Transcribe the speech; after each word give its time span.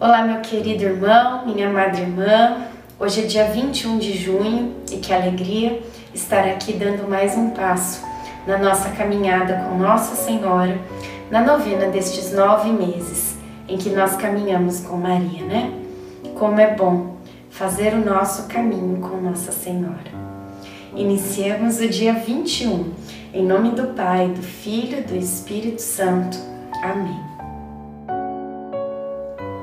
Olá, 0.00 0.22
meu 0.22 0.40
querido 0.40 0.82
irmão, 0.82 1.44
minha 1.44 1.68
amada 1.68 2.00
irmã. 2.00 2.56
Hoje 2.98 3.20
é 3.20 3.26
dia 3.26 3.44
21 3.44 3.98
de 3.98 4.16
junho 4.16 4.76
e 4.90 4.96
que 4.96 5.12
alegria 5.12 5.82
estar 6.14 6.42
aqui 6.48 6.72
dando 6.72 7.06
mais 7.06 7.36
um 7.36 7.50
passo 7.50 8.02
na 8.46 8.56
nossa 8.56 8.88
caminhada 8.92 9.62
com 9.68 9.76
Nossa 9.76 10.16
Senhora, 10.16 10.78
na 11.30 11.42
novena 11.42 11.88
destes 11.90 12.32
nove 12.32 12.70
meses 12.70 13.36
em 13.68 13.76
que 13.76 13.90
nós 13.90 14.16
caminhamos 14.16 14.80
com 14.80 14.96
Maria, 14.96 15.44
né? 15.44 15.70
Como 16.38 16.58
é 16.58 16.74
bom 16.74 17.16
fazer 17.50 17.92
o 17.92 18.02
nosso 18.02 18.48
caminho 18.48 19.02
com 19.06 19.18
Nossa 19.18 19.52
Senhora. 19.52 20.10
Iniciemos 20.96 21.78
o 21.78 21.86
dia 21.86 22.14
21, 22.14 22.90
em 23.34 23.44
nome 23.44 23.72
do 23.72 23.88
Pai, 23.88 24.28
do 24.28 24.42
Filho 24.42 25.00
e 25.00 25.02
do 25.02 25.14
Espírito 25.14 25.82
Santo. 25.82 26.38
Amém. 26.82 27.29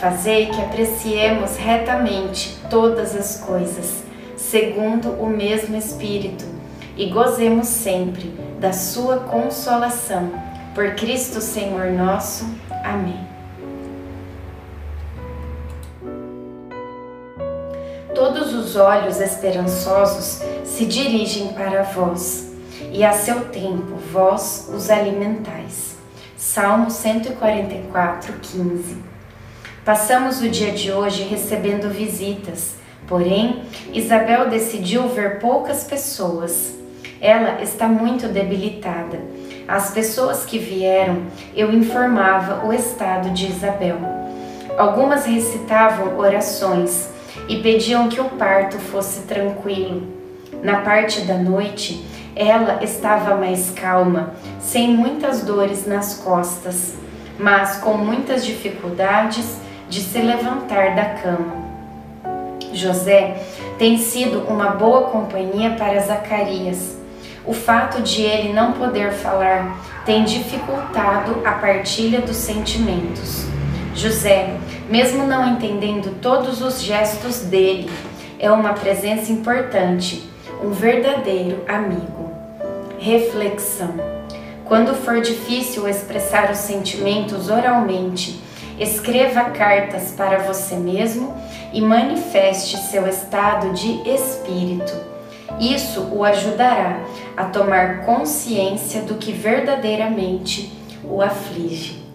Fazei 0.00 0.46
que 0.46 0.60
apreciemos 0.60 1.56
retamente 1.56 2.56
todas 2.70 3.16
as 3.16 3.40
coisas, 3.40 4.04
segundo 4.36 5.10
o 5.10 5.26
mesmo 5.28 5.76
Espírito, 5.76 6.44
e 6.96 7.06
gozemos 7.06 7.66
sempre 7.66 8.28
da 8.60 8.72
Sua 8.72 9.18
consolação. 9.18 10.30
Por 10.72 10.94
Cristo 10.94 11.40
Senhor 11.40 11.90
nosso. 11.90 12.46
Amém. 12.84 13.26
Todos 18.14 18.54
os 18.54 18.76
olhos 18.76 19.20
esperançosos 19.20 20.40
se 20.64 20.86
dirigem 20.86 21.48
para 21.54 21.82
vós, 21.82 22.52
e 22.92 23.04
a 23.04 23.12
seu 23.12 23.46
tempo 23.46 23.96
vós 24.12 24.70
os 24.72 24.90
alimentais. 24.90 25.96
Salmo 26.36 26.88
144, 26.88 28.34
15. 28.34 29.07
Passamos 29.88 30.42
o 30.42 30.50
dia 30.50 30.72
de 30.72 30.92
hoje 30.92 31.22
recebendo 31.22 31.88
visitas, 31.88 32.74
porém, 33.06 33.62
Isabel 33.90 34.50
decidiu 34.50 35.08
ver 35.08 35.38
poucas 35.38 35.82
pessoas. 35.84 36.74
Ela 37.22 37.62
está 37.62 37.88
muito 37.88 38.28
debilitada. 38.28 39.18
As 39.66 39.90
pessoas 39.92 40.44
que 40.44 40.58
vieram, 40.58 41.22
eu 41.56 41.72
informava 41.72 42.66
o 42.66 42.70
estado 42.70 43.30
de 43.30 43.46
Isabel. 43.46 43.96
Algumas 44.76 45.24
recitavam 45.24 46.18
orações 46.18 47.08
e 47.48 47.62
pediam 47.62 48.10
que 48.10 48.20
o 48.20 48.26
parto 48.26 48.76
fosse 48.76 49.22
tranquilo. 49.22 50.06
Na 50.62 50.82
parte 50.82 51.22
da 51.22 51.38
noite, 51.38 52.04
ela 52.36 52.84
estava 52.84 53.36
mais 53.36 53.70
calma, 53.70 54.34
sem 54.60 54.88
muitas 54.88 55.40
dores 55.40 55.86
nas 55.86 56.12
costas, 56.18 56.92
mas 57.38 57.78
com 57.78 57.94
muitas 57.94 58.44
dificuldades 58.44 59.66
de 59.88 60.00
se 60.00 60.18
levantar 60.18 60.94
da 60.94 61.04
cama. 61.04 61.68
José 62.72 63.36
tem 63.78 63.98
sido 63.98 64.40
uma 64.48 64.70
boa 64.70 65.02
companhia 65.08 65.70
para 65.70 66.00
Zacarias. 66.00 66.96
O 67.46 67.54
fato 67.54 68.02
de 68.02 68.22
ele 68.22 68.52
não 68.52 68.72
poder 68.72 69.12
falar 69.12 69.78
tem 70.04 70.24
dificultado 70.24 71.40
a 71.44 71.52
partilha 71.52 72.20
dos 72.20 72.36
sentimentos. 72.36 73.46
José, 73.94 74.56
mesmo 74.88 75.26
não 75.26 75.54
entendendo 75.54 76.20
todos 76.20 76.62
os 76.62 76.82
gestos 76.82 77.40
dele, 77.40 77.90
é 78.38 78.50
uma 78.50 78.74
presença 78.74 79.32
importante, 79.32 80.28
um 80.62 80.70
verdadeiro 80.70 81.64
amigo. 81.66 82.30
Reflexão: 82.98 83.94
quando 84.64 84.94
for 84.94 85.20
difícil 85.20 85.88
expressar 85.88 86.50
os 86.50 86.58
sentimentos 86.58 87.48
oralmente, 87.48 88.40
Escreva 88.78 89.50
cartas 89.50 90.12
para 90.16 90.38
você 90.38 90.76
mesmo 90.76 91.34
e 91.72 91.80
manifeste 91.80 92.76
seu 92.76 93.08
estado 93.08 93.72
de 93.72 94.08
espírito. 94.08 94.92
Isso 95.58 96.02
o 96.12 96.24
ajudará 96.24 97.00
a 97.36 97.44
tomar 97.44 98.04
consciência 98.04 99.02
do 99.02 99.16
que 99.16 99.32
verdadeiramente 99.32 100.72
o 101.02 101.20
aflige. 101.20 102.06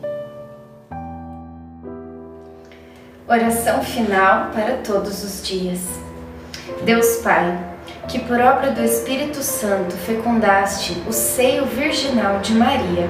Oração 3.28 3.84
final 3.84 4.52
para 4.52 4.78
todos 4.78 5.24
os 5.24 5.46
dias. 5.46 5.82
Deus 6.86 7.18
Pai, 7.18 7.58
que 8.08 8.20
por 8.20 8.40
obra 8.40 8.72
do 8.72 8.84
Espírito 8.84 9.42
Santo 9.42 9.96
fecundaste 9.96 11.02
o 11.08 11.12
seio 11.12 11.66
virginal 11.66 12.40
de 12.40 12.54
Maria 12.54 13.10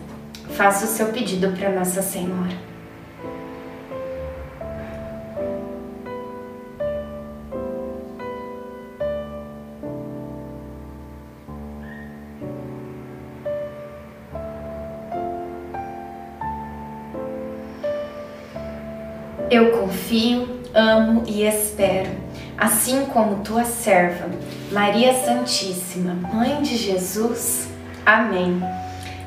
faça 0.51 0.85
o 0.85 0.87
seu 0.87 1.07
pedido 1.07 1.49
para 1.57 1.69
Nossa 1.69 2.01
Senhora. 2.01 2.71
Eu 19.49 19.71
confio, 19.71 20.61
amo 20.73 21.23
e 21.27 21.43
espero, 21.43 22.09
assim 22.57 23.05
como 23.07 23.43
tua 23.43 23.65
serva, 23.65 24.29
Maria 24.71 25.13
Santíssima, 25.13 26.13
Mãe 26.13 26.61
de 26.61 26.77
Jesus. 26.77 27.67
Amém. 28.05 28.61